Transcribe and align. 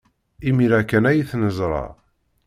Imir-a 0.47 0.81
kan 0.83 1.07
ay 1.09 1.19
t-neẓra. 1.29 1.85